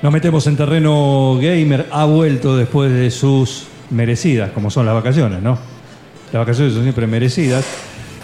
Nos 0.00 0.12
metemos 0.12 0.46
en 0.46 0.56
terreno 0.56 1.38
gamer, 1.42 1.88
ha 1.90 2.04
vuelto 2.04 2.56
después 2.56 2.92
de 2.92 3.10
sus 3.10 3.66
merecidas, 3.90 4.52
como 4.52 4.70
son 4.70 4.86
las 4.86 4.94
vacaciones, 4.94 5.42
¿no? 5.42 5.58
Las 6.32 6.40
vacaciones 6.40 6.72
son 6.74 6.84
siempre 6.84 7.08
merecidas. 7.08 7.64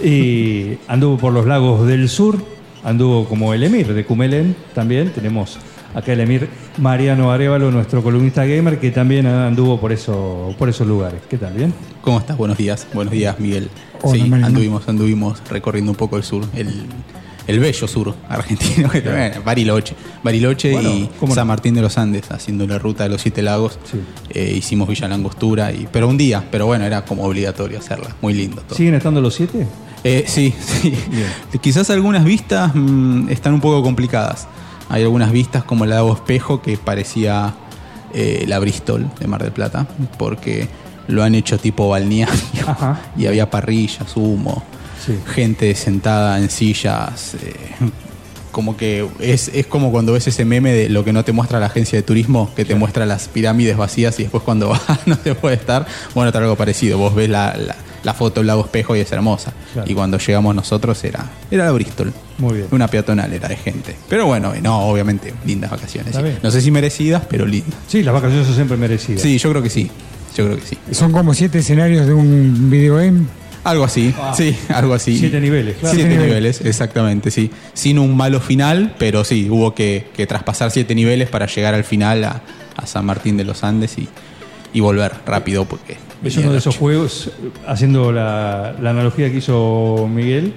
Y 0.01 0.79
anduvo 0.87 1.19
por 1.19 1.33
los 1.33 1.47
lagos 1.47 1.84
del 1.87 2.09
sur, 2.09 2.39
anduvo 2.84 3.25
como 3.27 3.55
el 3.55 3.65
emir 3.65 3.93
de 3.93 4.05
Cumelén 4.05 4.55
también. 4.73 5.11
Tenemos 5.11 5.59
acá 5.95 6.12
el 6.12 6.21
emir 6.21 6.48
Mariano 6.79 7.33
Arevalo, 7.33 7.73
nuestro 7.73 8.05
columnista 8.05 8.45
gamer, 8.45 8.79
que 8.79 8.93
también 8.93 9.27
anduvo 9.27 9.80
por, 9.80 9.91
eso, 9.91 10.55
por 10.56 10.69
esos 10.69 10.87
lugares. 10.87 11.23
¿Qué 11.29 11.38
tal? 11.38 11.55
¿Bien? 11.55 11.75
¿Cómo 12.02 12.20
estás? 12.20 12.37
Buenos 12.37 12.56
días. 12.56 12.87
Buenos 12.95 13.12
días, 13.12 13.41
Miguel. 13.41 13.69
Hola, 14.01 14.15
sí, 14.15 14.30
Mariano. 14.30 14.47
anduvimos, 14.47 14.88
anduvimos 14.88 15.43
recorriendo 15.51 15.91
un 15.91 15.97
poco 15.97 16.19
el 16.19 16.23
sur, 16.23 16.45
el, 16.55 16.87
el 17.47 17.59
bello 17.61 17.87
sur 17.87 18.15
argentino, 18.29 18.89
que 18.89 19.01
también, 19.01 19.43
Bariloche. 19.45 19.95
Bariloche 20.23 20.73
Bueno, 20.73 20.91
y. 20.91 21.11
San 21.35 21.47
Martín 21.47 21.75
de 21.75 21.83
los 21.83 21.98
Andes, 21.98 22.30
haciendo 22.30 22.66
la 22.66 22.79
ruta 22.79 23.05
de 23.05 23.11
los 23.11 23.21
siete 23.21 23.43
lagos. 23.43 23.79
Sí. 23.91 24.01
Eh, 24.30 24.55
hicimos 24.57 24.89
Villa 24.89 25.09
Langostura, 25.09 25.73
y, 25.73 25.87
pero 25.91 26.09
un 26.09 26.16
día, 26.16 26.45
pero 26.51 26.66
bueno, 26.66 26.85
era 26.85 27.05
como 27.05 27.25
obligatorio 27.25 27.79
hacerla. 27.79 28.15
Muy 28.23 28.35
lindo 28.35 28.62
todo. 28.62 28.77
¿Siguen 28.77 28.95
estando 28.95 29.21
los 29.21 29.35
siete? 29.35 29.66
Eh, 30.05 30.25
sí, 30.27 30.55
sí. 30.83 30.91
Bien. 31.11 31.29
Quizás 31.61 31.91
algunas 31.91 32.25
vistas 32.25 32.73
mm, 32.75 33.29
están 33.30 33.55
un 33.55 33.61
poco 33.61 33.83
complicadas. 33.83 34.49
Hay 34.88 35.02
algunas 35.02 35.33
vistas 35.33 35.65
como 35.65 35.85
el 35.85 35.91
lago 35.91 36.13
Espejo 36.13 36.61
que 36.61 36.77
parecía 36.77 37.55
eh, 38.13 38.45
la 38.47 38.59
Bristol 38.59 39.11
de 39.19 39.27
Mar 39.27 39.43
del 39.43 39.52
Plata, 39.52 39.87
porque 40.19 40.69
lo 41.09 41.23
han 41.23 41.35
hecho 41.35 41.59
tipo 41.59 41.88
balneario 41.88 42.35
Ajá. 42.66 43.01
y 43.16 43.27
había 43.27 43.51
parrillas, 43.51 44.16
humo, 44.16 44.63
Sí. 45.07 45.19
gente 45.35 45.75
sentada 45.75 46.39
en 46.39 46.51
sillas. 46.51 47.35
eh, 47.35 47.55
como 48.52 48.77
que 48.77 49.05
es, 49.19 49.49
es 49.52 49.66
como 49.66 49.91
cuando 49.91 50.13
ves 50.13 50.29
ese 50.29 50.45
meme 50.45 50.73
de 50.73 50.88
lo 50.88 51.05
que 51.05 51.13
no 51.13 51.24
te 51.24 51.33
muestra 51.33 51.59
la 51.59 51.66
agencia 51.66 51.99
de 51.99 52.05
turismo, 52.05 52.52
que 52.55 52.65
te 52.65 52.77
muestra 52.77 53.05
las 53.05 53.27
pirámides 53.27 53.77
vacías 53.77 54.19
y 54.21 54.23
después 54.23 54.45
cuando 54.45 54.69
vas 54.71 54.80
no 55.07 55.19
te 55.19 55.35
puede 55.35 55.57
estar. 55.57 55.87
Bueno, 56.15 56.29
está 56.29 56.38
algo 56.38 56.55
parecido. 56.57 56.96
Vos 56.99 57.15
ves 57.15 57.29
la, 57.29 57.57
la- 57.57 57.77
la 58.05 58.13
foto 58.13 58.41
del 58.41 58.49
lago 58.49 58.61
espejo 58.63 58.95
y 58.95 59.01
es 59.01 59.11
hermosa. 59.13 59.55
Claro. 59.73 59.91
Y 59.91 59.95
cuando 59.95 60.19
llegamos 60.19 60.55
nosotros 60.55 61.02
era, 61.05 61.24
era 61.51 61.65
la 61.65 61.73
Bristol. 61.73 62.13
Muy 62.37 62.57
bien. 62.57 62.66
Una 62.71 62.87
peatonal 62.87 63.33
era 63.33 63.49
de 63.49 63.57
gente. 63.57 63.96
Pero 64.11 64.27
bueno, 64.27 64.53
no, 64.62 64.81
obviamente, 64.89 65.33
lindas 65.47 65.71
vacaciones. 65.71 66.15
Sí. 66.15 66.21
No 66.43 66.50
sé 66.50 66.61
si 66.61 66.71
merecidas, 66.71 67.22
pero 67.31 67.47
lindas. 67.47 67.72
Sí, 67.89 68.03
las 68.03 68.12
vacaciones 68.12 68.44
son 68.47 68.56
siempre 68.56 68.77
merecidas. 68.77 69.22
Sí, 69.22 69.39
yo 69.39 69.49
creo 69.50 69.62
que 69.62 69.71
sí. 69.71 69.91
Yo 70.37 70.44
creo 70.44 70.59
que 70.59 70.66
sí. 70.66 70.77
Son 70.91 71.12
como 71.12 71.33
siete 71.33 71.61
escenarios 71.61 72.06
de 72.06 72.12
un 72.12 72.69
videogame. 72.71 73.22
Algo 73.65 73.84
así, 73.84 74.15
sí, 74.37 74.54
algo 74.69 74.93
así. 74.94 75.19
Siete 75.19 75.41
niveles, 75.41 75.76
claro. 75.78 75.97
Siete 75.97 76.16
niveles, 76.19 76.60
exactamente, 76.60 77.31
sí. 77.31 77.50
Sin 77.72 77.98
un 77.98 78.15
malo 78.16 78.38
final, 78.41 78.94
pero 78.98 79.25
sí, 79.25 79.48
hubo 79.50 79.75
que, 79.75 80.09
que 80.15 80.26
traspasar 80.26 80.71
siete 80.71 80.94
niveles 80.94 81.31
para 81.31 81.47
llegar 81.47 81.75
al 81.75 81.84
final 81.84 82.25
a, 82.25 82.43
a 82.76 82.87
San 82.87 83.06
Martín 83.06 83.37
de 83.38 83.44
los 83.44 83.65
Andes 83.65 83.97
y, 83.98 84.06
y 84.75 84.81
volver 84.81 85.12
rápido 85.26 85.65
porque... 85.65 85.97
Es 86.22 86.37
uno 86.38 86.53
de 86.53 86.59
esos 86.59 86.76
juegos, 86.76 87.31
haciendo 87.66 88.10
la, 88.12 88.75
la 88.81 88.91
analogía 88.91 89.31
que 89.31 89.38
hizo 89.38 90.09
Miguel, 90.10 90.54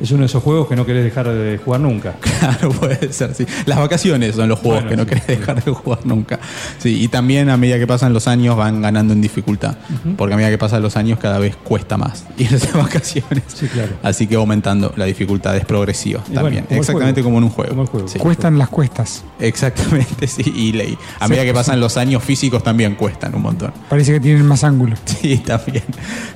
es 0.00 0.10
uno 0.10 0.20
de 0.20 0.26
esos 0.26 0.42
juegos 0.42 0.66
que 0.68 0.76
no 0.76 0.84
querés 0.86 1.04
dejar 1.04 1.28
de 1.28 1.58
jugar 1.58 1.80
nunca. 1.80 2.14
Claro, 2.40 2.70
puede 2.70 3.12
ser, 3.12 3.34
sí. 3.34 3.44
Las 3.66 3.78
vacaciones 3.78 4.34
son 4.34 4.48
los 4.48 4.58
juegos 4.60 4.82
Bueno, 4.84 4.88
que 4.90 4.96
no 4.96 5.02
sí. 5.02 5.08
querés 5.10 5.26
dejar 5.40 5.62
de 5.62 5.70
jugar 5.72 5.98
nunca. 6.06 6.40
Sí, 6.78 7.02
y 7.02 7.08
también 7.08 7.50
a 7.50 7.58
medida 7.58 7.78
que 7.78 7.86
pasan 7.86 8.14
los 8.14 8.26
años 8.28 8.56
van 8.56 8.80
ganando 8.80 9.12
en 9.12 9.20
dificultad. 9.20 9.76
Porque 10.16 10.32
a 10.32 10.36
medida 10.38 10.50
que 10.50 10.56
pasan 10.56 10.80
los 10.80 10.96
años 10.96 11.18
cada 11.18 11.38
vez 11.38 11.54
cuesta 11.56 11.98
más 11.98 12.24
irse 12.38 12.66
de 12.66 12.72
vacaciones. 12.78 13.42
Sí, 13.48 13.66
claro. 13.68 13.92
Así 14.02 14.26
que 14.26 14.36
va 14.36 14.40
aumentando 14.40 14.92
la 14.96 15.04
dificultad, 15.04 15.54
es 15.56 15.66
progresiva 15.66 16.22
Y 16.30 16.32
también. 16.34 16.64
bueno, 16.64 16.66
como 16.66 16.74
el 16.74 16.80
Exactamente 16.80 17.22
como 17.22 17.38
en 17.38 17.44
un 17.44 17.50
juego. 17.50 17.70
Como 17.70 17.82
el 17.82 17.88
juego. 17.88 18.08
Sí. 18.08 18.18
Cuestan 18.18 18.56
las 18.56 18.70
cuestas. 18.70 19.22
Exactamente, 19.38 20.26
sí. 20.26 20.42
Y 20.56 20.72
le- 20.72 20.96
a 21.18 21.28
medida 21.28 21.44
que 21.44 21.52
pasan 21.52 21.78
los 21.78 21.98
años 21.98 22.24
físicos 22.24 22.62
también 22.62 22.94
cuestan 22.94 23.34
un 23.34 23.42
montón. 23.42 23.72
Parece 23.90 24.12
que 24.12 24.20
tienen 24.20 24.46
más 24.46 24.64
ángulo. 24.64 24.96
Sí, 25.04 25.36
también. 25.38 25.84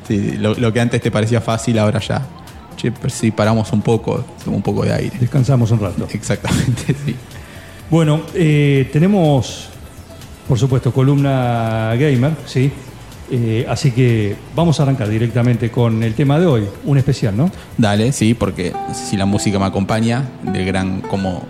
Sí, 0.06 0.32
lo, 0.38 0.54
lo 0.54 0.70
que 0.72 0.80
antes 0.82 1.00
te 1.00 1.10
parecía 1.10 1.40
fácil, 1.40 1.78
ahora 1.78 1.98
ya. 2.00 2.20
Che, 2.76 2.92
pero 2.92 3.10
si 3.10 3.30
paramos 3.30 3.72
un 3.72 3.82
poco, 3.82 4.24
un 4.46 4.62
poco 4.62 4.84
de 4.84 4.92
aire. 4.92 5.16
Descansamos 5.18 5.70
un 5.70 5.80
rato. 5.80 6.06
Exactamente, 6.12 6.94
sí. 7.06 7.14
Bueno, 7.90 8.22
eh, 8.34 8.88
tenemos, 8.92 9.68
por 10.48 10.58
supuesto, 10.58 10.92
columna 10.92 11.94
gamer, 11.96 12.32
¿sí? 12.46 12.70
Eh, 13.30 13.64
así 13.68 13.90
que 13.90 14.36
vamos 14.54 14.78
a 14.78 14.82
arrancar 14.82 15.08
directamente 15.08 15.70
con 15.70 16.02
el 16.02 16.14
tema 16.14 16.38
de 16.38 16.46
hoy, 16.46 16.64
un 16.84 16.98
especial, 16.98 17.36
¿no? 17.36 17.50
Dale, 17.78 18.12
sí, 18.12 18.34
porque 18.34 18.72
si 18.92 19.16
la 19.16 19.26
música 19.26 19.58
me 19.58 19.64
acompaña, 19.64 20.24
del 20.42 20.66
gran, 20.66 21.00
como, 21.00 21.42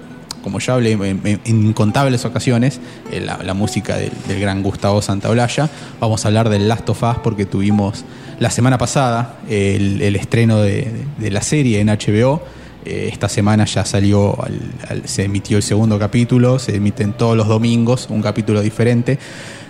como 0.44 0.60
ya 0.60 0.74
hablé 0.74 0.92
en, 0.92 1.40
incontables 1.46 2.24
ocasiones, 2.26 2.78
eh, 3.10 3.20
la, 3.20 3.54
música 3.54 3.96
del, 3.96 4.12
gran 4.38 4.62
Gustavo 4.62 5.00
Santaolalla, 5.00 5.70
vamos 5.98 6.24
a 6.24 6.28
hablar 6.28 6.50
del 6.50 6.68
Last 6.68 6.86
of 6.90 7.02
Us 7.02 7.16
porque 7.24 7.46
tuvimos 7.46 8.04
la 8.38 8.50
semana 8.50 8.76
pasada 8.76 9.38
el, 9.48 10.14
estreno 10.14 10.60
de, 10.60 10.92
la 11.18 11.40
serie 11.40 11.80
en 11.80 11.88
HBO. 11.88 12.42
Eh, 12.84 13.08
esta 13.10 13.30
semana 13.30 13.64
ya 13.64 13.86
salió, 13.86 14.38
al- 14.44 14.60
al- 14.90 15.08
se 15.08 15.24
emitió 15.24 15.56
el 15.56 15.62
segundo 15.62 15.98
capítulo, 15.98 16.58
se 16.58 16.76
emiten 16.76 17.14
todos 17.14 17.34
los 17.34 17.48
domingos 17.48 18.08
un 18.10 18.20
capítulo 18.20 18.60
diferente 18.60 19.18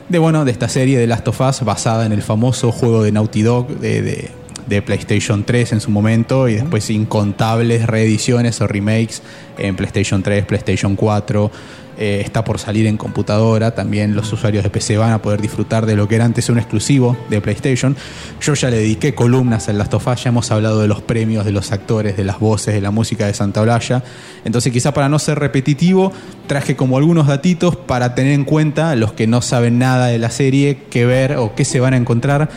de 0.08 0.18
bueno 0.18 0.44
de 0.44 0.50
esta 0.50 0.68
serie 0.68 0.98
de 0.98 1.06
Last 1.06 1.28
of 1.28 1.40
Us 1.40 1.60
basada 1.62 2.04
en 2.04 2.10
el 2.12 2.22
famoso 2.22 2.72
juego 2.72 3.04
de 3.04 3.12
Naughty 3.12 3.42
Dog 3.42 3.68
de- 3.78 4.30
de 4.66 4.82
PlayStation 4.82 5.44
3 5.44 5.72
en 5.72 5.80
su 5.80 5.90
momento 5.90 6.48
y 6.48 6.54
después 6.54 6.90
incontables 6.90 7.86
reediciones 7.86 8.60
o 8.60 8.66
remakes 8.66 9.22
en 9.58 9.76
PlayStation 9.76 10.22
3, 10.22 10.44
PlayStation 10.44 10.96
4. 10.96 11.50
Eh, 11.96 12.22
está 12.24 12.42
por 12.42 12.58
salir 12.58 12.86
en 12.86 12.96
computadora, 12.96 13.72
también 13.74 14.16
los 14.16 14.32
usuarios 14.32 14.64
de 14.64 14.70
PC 14.70 14.96
van 14.96 15.12
a 15.12 15.22
poder 15.22 15.40
disfrutar 15.40 15.86
de 15.86 15.94
lo 15.94 16.08
que 16.08 16.16
era 16.16 16.24
antes 16.24 16.48
un 16.48 16.58
exclusivo 16.58 17.16
de 17.30 17.40
PlayStation. 17.40 17.96
Yo 18.40 18.54
ya 18.54 18.68
le 18.70 18.78
dediqué 18.78 19.14
columnas 19.14 19.68
al 19.68 19.78
Last 19.78 19.94
of 19.94 20.06
Us, 20.08 20.24
ya 20.24 20.30
hemos 20.30 20.50
hablado 20.50 20.80
de 20.80 20.88
los 20.88 21.02
premios, 21.02 21.44
de 21.44 21.52
los 21.52 21.70
actores, 21.70 22.16
de 22.16 22.24
las 22.24 22.40
voces, 22.40 22.74
de 22.74 22.80
la 22.80 22.90
música 22.90 23.26
de 23.26 23.34
Santa 23.34 23.60
Olalla. 23.60 24.02
Entonces 24.44 24.72
quizá 24.72 24.92
para 24.92 25.08
no 25.08 25.20
ser 25.20 25.38
repetitivo, 25.38 26.12
traje 26.48 26.74
como 26.74 26.98
algunos 26.98 27.28
datitos 27.28 27.76
para 27.76 28.16
tener 28.16 28.32
en 28.32 28.44
cuenta 28.44 28.96
los 28.96 29.12
que 29.12 29.28
no 29.28 29.40
saben 29.40 29.78
nada 29.78 30.06
de 30.06 30.18
la 30.18 30.30
serie, 30.30 30.78
qué 30.90 31.06
ver 31.06 31.36
o 31.36 31.54
qué 31.54 31.64
se 31.64 31.78
van 31.78 31.94
a 31.94 31.96
encontrar. 31.96 32.50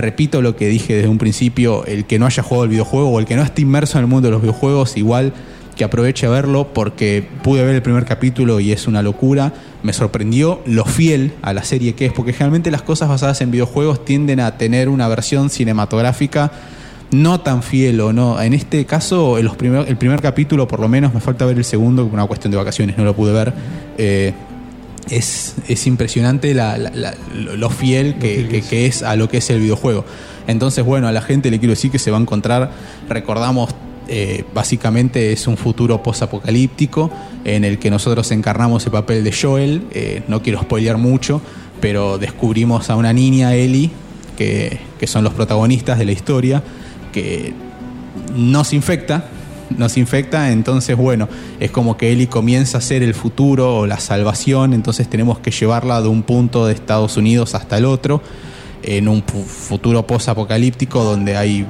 Repito 0.00 0.40
lo 0.42 0.56
que 0.56 0.68
dije 0.68 0.94
desde 0.94 1.08
un 1.08 1.18
principio, 1.18 1.84
el 1.84 2.06
que 2.06 2.18
no 2.18 2.26
haya 2.26 2.42
jugado 2.42 2.64
el 2.64 2.70
videojuego 2.70 3.10
o 3.10 3.18
el 3.20 3.26
que 3.26 3.36
no 3.36 3.42
esté 3.42 3.62
inmerso 3.62 3.98
en 3.98 4.04
el 4.04 4.10
mundo 4.10 4.28
de 4.28 4.32
los 4.32 4.40
videojuegos, 4.40 4.96
igual 4.96 5.32
que 5.76 5.84
aproveche 5.84 6.26
a 6.26 6.30
verlo 6.30 6.68
porque 6.74 7.26
pude 7.42 7.64
ver 7.64 7.74
el 7.74 7.82
primer 7.82 8.04
capítulo 8.04 8.60
y 8.60 8.72
es 8.72 8.86
una 8.86 9.02
locura. 9.02 9.52
Me 9.82 9.92
sorprendió 9.92 10.60
lo 10.66 10.84
fiel 10.84 11.32
a 11.42 11.52
la 11.52 11.62
serie 11.64 11.94
que 11.94 12.06
es, 12.06 12.12
porque 12.12 12.32
generalmente 12.32 12.70
las 12.70 12.82
cosas 12.82 13.08
basadas 13.08 13.40
en 13.40 13.50
videojuegos 13.50 14.04
tienden 14.04 14.40
a 14.40 14.56
tener 14.58 14.88
una 14.88 15.06
versión 15.08 15.48
cinematográfica 15.50 16.50
no 17.12 17.40
tan 17.40 17.62
fiel 17.62 18.00
o 18.00 18.12
no. 18.12 18.40
En 18.40 18.52
este 18.54 18.84
caso, 18.86 19.40
los 19.42 19.56
primer- 19.56 19.88
el 19.88 19.96
primer 19.96 20.20
capítulo, 20.20 20.68
por 20.68 20.80
lo 20.80 20.88
menos, 20.88 21.12
me 21.12 21.20
falta 21.20 21.44
ver 21.44 21.56
el 21.56 21.64
segundo, 21.64 22.04
una 22.04 22.24
cuestión 22.26 22.50
de 22.52 22.56
vacaciones 22.56 22.96
no 22.96 23.04
lo 23.04 23.14
pude 23.16 23.32
ver. 23.32 23.52
eh, 23.98 24.32
es, 25.10 25.54
es 25.68 25.86
impresionante 25.86 26.54
la- 26.54 26.78
la- 26.78 26.90
la- 26.94 27.14
lo 27.34 27.70
fiel 27.70 28.14
que, 28.14 28.34
fiel 28.36 28.48
que 28.48 28.62
que- 28.62 28.86
es. 28.86 29.02
a 29.02 29.16
lo 29.16 29.28
que 29.28 29.38
es 29.38 29.50
el 29.50 29.60
videojuego. 29.60 30.04
Entonces, 30.46 30.84
bueno, 30.84 31.08
a 31.08 31.12
la 31.12 31.20
gente 31.22 31.50
le 31.50 31.58
quiero 31.58 31.72
decir 31.72 31.90
que 31.90 31.98
se 31.98 32.10
va 32.10 32.18
a 32.18 32.20
encontrar, 32.20 32.70
recordamos, 33.08 33.70
eh, 34.08 34.44
básicamente 34.54 35.32
es 35.32 35.46
un 35.46 35.56
futuro 35.56 36.02
posapocalíptico 36.02 37.10
en 37.44 37.64
el 37.64 37.78
que 37.78 37.90
nosotros 37.90 38.30
encarnamos 38.32 38.84
el 38.86 38.92
papel 38.92 39.22
de 39.24 39.32
Joel, 39.32 39.82
eh, 39.92 40.22
no 40.28 40.42
quiero 40.42 40.60
spoilear 40.62 40.96
mucho, 40.96 41.40
pero 41.80 42.18
descubrimos 42.18 42.90
a 42.90 42.96
una 42.96 43.12
niña, 43.12 43.54
Ellie, 43.54 43.90
que, 44.36 44.78
que 44.98 45.06
son 45.06 45.22
los 45.24 45.32
protagonistas 45.34 45.98
de 45.98 46.04
la 46.06 46.12
historia, 46.12 46.62
que 47.12 47.52
nos 48.34 48.72
infecta, 48.72 49.24
nos 49.76 49.96
infecta, 49.96 50.50
entonces 50.50 50.96
bueno, 50.96 51.28
es 51.58 51.70
como 51.70 51.96
que 51.96 52.12
Ellie 52.12 52.28
comienza 52.28 52.78
a 52.78 52.80
ser 52.80 53.02
el 53.02 53.14
futuro 53.14 53.78
o 53.78 53.86
la 53.86 54.00
salvación, 54.00 54.74
entonces 54.74 55.08
tenemos 55.08 55.38
que 55.38 55.50
llevarla 55.50 56.02
de 56.02 56.08
un 56.08 56.22
punto 56.22 56.66
de 56.66 56.74
Estados 56.74 57.16
Unidos 57.16 57.54
hasta 57.54 57.78
el 57.78 57.84
otro, 57.84 58.22
en 58.82 59.08
un 59.08 59.22
futuro 59.22 60.06
post-apocalíptico 60.06 61.04
donde 61.04 61.36
hay 61.36 61.66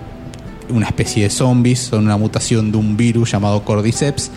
una 0.69 0.87
especie 0.87 1.25
de 1.25 1.31
zombies, 1.31 1.81
son 1.81 2.05
una 2.05 2.17
mutación 2.17 2.71
de 2.71 2.79
un 2.79 2.97
virus 2.97 3.33
llamado 3.33 3.65
Cordyceps, 3.65 4.31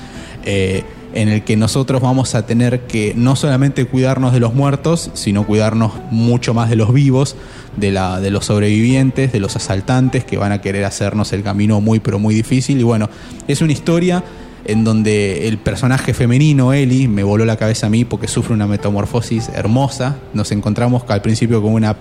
eh, 0.45 0.83
en 1.13 1.29
el 1.29 1.43
que 1.43 1.55
nosotros 1.55 2.01
vamos 2.01 2.35
a 2.35 2.45
tener 2.45 2.81
que 2.81 3.13
no 3.15 3.35
solamente 3.35 3.85
cuidarnos 3.85 4.33
de 4.33 4.39
los 4.39 4.53
muertos, 4.53 5.11
sino 5.13 5.45
cuidarnos 5.45 5.93
mucho 6.11 6.53
más 6.53 6.69
de 6.69 6.75
los 6.75 6.93
vivos, 6.93 7.35
de, 7.77 7.91
la, 7.91 8.19
de 8.19 8.31
los 8.31 8.45
sobrevivientes, 8.45 9.31
de 9.31 9.39
los 9.39 9.55
asaltantes 9.55 10.25
que 10.25 10.37
van 10.37 10.51
a 10.51 10.61
querer 10.61 10.85
hacernos 10.85 11.31
el 11.33 11.43
camino 11.43 11.81
muy 11.81 11.99
pero 11.99 12.19
muy 12.19 12.33
difícil. 12.33 12.79
Y 12.79 12.83
bueno, 12.83 13.09
es 13.47 13.61
una 13.61 13.73
historia 13.73 14.23
en 14.65 14.83
donde 14.83 15.47
el 15.47 15.57
personaje 15.57 16.13
femenino, 16.13 16.73
Ellie, 16.73 17.07
me 17.07 17.23
voló 17.23 17.45
la 17.45 17.57
cabeza 17.57 17.87
a 17.87 17.89
mí 17.89 18.05
porque 18.05 18.27
sufre 18.27 18.53
una 18.53 18.65
metamorfosis 18.65 19.49
hermosa. 19.49 20.17
Nos 20.33 20.51
encontramos 20.51 21.03
al 21.07 21.21
principio 21.21 21.61
con 21.61 21.73
una 21.73 21.95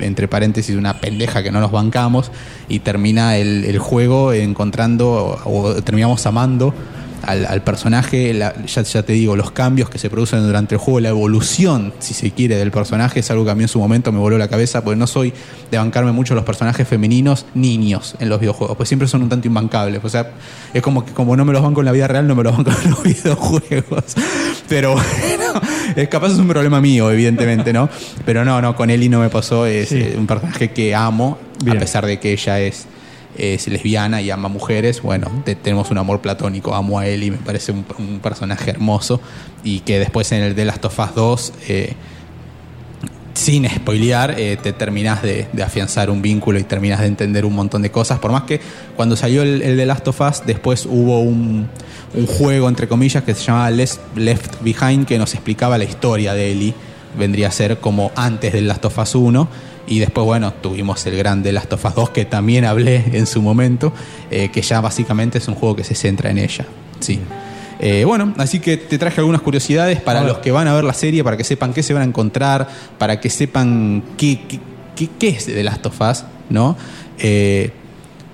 entre 0.00 0.28
paréntesis, 0.28 0.76
una 0.76 0.98
pendeja 0.98 1.42
que 1.42 1.50
no 1.50 1.60
nos 1.60 1.72
bancamos 1.72 2.30
y 2.70 2.78
termina 2.78 3.36
el, 3.36 3.64
el 3.64 3.78
juego 3.78 4.32
encontrando 4.32 5.38
o 5.44 5.74
terminamos 5.82 6.24
amando 6.24 6.72
al, 7.26 7.46
al 7.46 7.62
personaje, 7.62 8.32
la- 8.34 8.54
ya, 8.66 8.82
ya 8.82 9.02
te 9.02 9.12
digo, 9.12 9.36
los 9.36 9.50
cambios 9.50 9.90
que 9.90 9.98
se 9.98 10.08
producen 10.10 10.42
durante 10.42 10.74
el 10.74 10.78
juego, 10.80 11.00
la 11.00 11.08
evolución, 11.10 11.92
si 11.98 12.14
se 12.14 12.30
quiere, 12.30 12.56
del 12.56 12.70
personaje 12.70 13.20
es 13.20 13.30
algo 13.30 13.44
que 13.44 13.50
a 13.50 13.54
mí 13.54 13.62
en 13.62 13.68
su 13.68 13.78
momento 13.78 14.12
me 14.12 14.18
voló 14.18 14.38
la 14.38 14.48
cabeza, 14.48 14.82
porque 14.84 14.96
no 14.96 15.06
soy 15.06 15.32
de 15.70 15.78
bancarme 15.78 16.12
mucho 16.12 16.34
los 16.34 16.44
personajes 16.44 16.86
femeninos 16.88 17.46
niños 17.54 18.14
en 18.20 18.28
los 18.28 18.40
videojuegos, 18.40 18.76
pues 18.76 18.88
siempre 18.88 19.08
son 19.08 19.22
un 19.22 19.28
tanto 19.28 19.46
imbancables. 19.48 20.00
O 20.02 20.08
sea, 20.08 20.30
es 20.74 20.82
como 20.82 21.04
que 21.04 21.12
como 21.12 21.36
no 21.36 21.44
me 21.44 21.52
los 21.52 21.62
banco 21.62 21.80
en 21.80 21.86
la 21.86 21.92
vida 21.92 22.06
real, 22.08 22.26
no 22.26 22.34
me 22.34 22.42
los 22.42 22.56
banco 22.56 22.70
en 22.84 22.90
los 22.90 23.02
videojuegos. 23.02 24.04
Pero 24.68 24.92
bueno, 24.94 25.60
es 25.96 26.08
capaz 26.08 26.28
es 26.32 26.38
un 26.38 26.48
problema 26.48 26.80
mío, 26.80 27.10
evidentemente, 27.10 27.72
¿no? 27.72 27.88
Pero 28.24 28.44
no, 28.44 28.60
no, 28.62 28.76
con 28.76 28.90
Ellie 28.90 29.08
no 29.08 29.20
me 29.20 29.28
pasó, 29.28 29.66
es 29.66 29.88
Sí. 29.88 29.96
eh, 29.98 30.14
un 30.16 30.26
personaje 30.26 30.70
que 30.70 30.94
amo, 30.94 31.38
Bien. 31.64 31.76
a 31.76 31.80
pesar 31.80 32.06
de 32.06 32.20
que 32.20 32.32
ella 32.32 32.60
es 32.60 32.86
es 33.36 33.68
lesbiana 33.68 34.20
y 34.22 34.30
ama 34.30 34.48
mujeres, 34.48 35.02
bueno, 35.02 35.30
te- 35.44 35.54
tenemos 35.54 35.90
un 35.90 35.98
amor 35.98 36.20
platónico, 36.20 36.74
amo 36.74 36.98
a 36.98 37.08
y 37.08 37.30
me 37.30 37.36
parece 37.38 37.72
un, 37.72 38.20
personaje 38.22 38.70
hermoso 38.70 39.20
y 39.64 39.80
que 39.80 39.98
después 39.98 40.30
en 40.32 40.42
el 40.42 40.54
The 40.54 40.64
Last 40.64 40.84
of 40.84 40.98
Us 40.98 41.14
2, 41.14 41.52
eh, 41.68 41.94
sin 43.34 43.68
spoilear, 43.68 44.38
eh, 44.38 44.58
te 44.62 44.72
terminas 44.72 45.22
de, 45.22 45.46
afianzar 45.64 46.10
un 46.10 46.20
vínculo 46.20 46.58
y 46.58 46.64
terminas 46.64 47.00
de 47.00 47.06
entender 47.06 47.44
un 47.44 47.54
montón 47.54 47.82
de 47.82 47.90
cosas, 47.90 48.18
por 48.18 48.32
más 48.32 48.42
que 48.42 48.60
cuando 48.96 49.16
salió 49.16 49.42
el, 49.42 49.62
el 49.62 49.76
The 49.76 49.86
Last 49.86 50.08
of 50.08 50.20
Us, 50.20 50.42
después 50.44 50.86
hubo 50.86 51.20
un, 51.20 51.68
un 52.14 52.26
juego, 52.26 52.68
entre 52.68 52.88
comillas, 52.88 53.22
que 53.22 53.34
se 53.34 53.44
llamaba 53.44 53.70
Left 53.70 54.62
Behind, 54.62 55.06
que 55.06 55.18
nos 55.18 55.34
explicaba 55.34 55.78
la 55.78 55.84
historia 55.84 56.34
de 56.34 56.50
Ellie, 56.52 56.74
vendría 57.18 57.48
a 57.48 57.50
ser 57.50 57.78
como 57.78 58.10
antes 58.16 58.52
del 58.52 58.68
Last 58.68 58.84
of 58.84 58.98
Us 58.98 59.14
1 59.14 59.48
y 59.86 59.98
después, 59.98 60.24
bueno, 60.24 60.52
tuvimos 60.52 61.04
el 61.06 61.16
gran 61.16 61.42
The 61.42 61.52
Last 61.52 61.72
of 61.72 61.84
Us 61.84 61.94
2, 61.94 62.10
que 62.10 62.24
también 62.24 62.64
hablé 62.64 63.04
en 63.12 63.26
su 63.26 63.42
momento, 63.42 63.92
eh, 64.30 64.50
que 64.52 64.62
ya 64.62 64.80
básicamente 64.80 65.38
es 65.38 65.48
un 65.48 65.54
juego 65.54 65.74
que 65.76 65.84
se 65.84 65.94
centra 65.94 66.30
en 66.30 66.38
ella. 66.38 66.64
Sí. 67.00 67.18
Eh, 67.80 68.04
bueno, 68.04 68.34
así 68.36 68.60
que 68.60 68.76
te 68.76 68.98
traje 68.98 69.20
algunas 69.20 69.40
curiosidades 69.40 70.00
para 70.00 70.22
los 70.22 70.38
que 70.38 70.50
van 70.52 70.68
a 70.68 70.74
ver 70.74 70.84
la 70.84 70.92
serie, 70.92 71.24
para 71.24 71.36
que 71.38 71.44
sepan 71.44 71.72
qué 71.72 71.82
se 71.82 71.94
van 71.94 72.02
a 72.02 72.04
encontrar, 72.04 72.68
para 72.98 73.18
que 73.20 73.30
sepan 73.30 74.02
qué, 74.18 74.42
qué, 74.46 74.60
qué- 74.94 75.08
qué 75.18 75.28
es 75.30 75.46
The 75.46 75.64
Last 75.64 75.86
of 75.86 75.98
Us, 76.00 76.24
¿no? 76.50 76.76
Eh, 77.18 77.70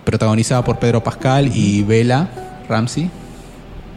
protagonizada 0.05 0.65
por 0.65 0.79
Pedro 0.81 1.03
Pascal 1.03 1.51
y 1.55 1.83
Bella 1.85 2.29
Ramsey. 2.69 3.09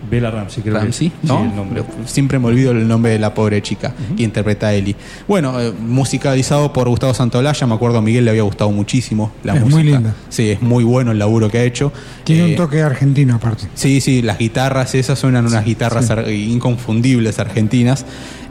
Bella 0.10 0.32
Ramsey, 0.32 0.64
creo 0.64 0.76
Ramsey, 0.76 1.10
que 1.10 1.28
¿no? 1.28 1.38
Sí, 1.40 1.44
el 1.50 1.56
nombre. 1.56 1.84
Siempre 2.06 2.40
me 2.40 2.48
olvido 2.48 2.72
el 2.72 2.88
nombre 2.88 3.12
de 3.12 3.20
la 3.20 3.34
pobre 3.34 3.62
chica 3.62 3.94
que 4.16 4.24
interpreta 4.24 4.68
a 4.68 4.74
Ellie. 4.74 4.96
Bueno, 5.28 5.60
eh, 5.60 5.72
musicalizado 5.72 6.72
por 6.74 6.88
Gustavo 6.90 7.14
Santaolalla, 7.14 7.68
me 7.68 7.76
acuerdo 7.76 7.98
a 7.98 8.02
Miguel 8.02 8.26
le 8.26 8.32
había 8.32 8.44
gustado 8.44 8.72
muchísimo 8.72 9.32
la 9.44 9.56
Es 9.56 9.62
música. 9.62 9.76
muy 9.84 9.92
linda. 9.92 10.16
Sí, 10.30 10.50
es 10.50 10.62
muy 10.62 10.84
bueno 10.84 11.12
el 11.12 11.20
laburo 11.20 11.50
que 11.50 11.58
ha 11.60 11.64
hecho. 11.64 11.92
Tiene 12.24 12.44
Eh, 12.44 12.50
un 12.52 12.56
toque 12.56 12.82
argentino 12.82 13.36
aparte. 13.36 13.68
Sí, 13.74 14.02
sí, 14.02 14.22
las 14.22 14.38
guitarras 14.38 14.96
esas 14.96 15.20
suenan 15.20 15.46
unas 15.46 15.66
guitarras 15.66 16.10
ar- 16.10 16.30
inconfundibles 16.30 17.40
argentinas. 17.40 18.06